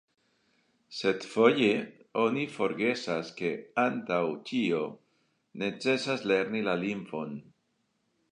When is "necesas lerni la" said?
5.65-6.77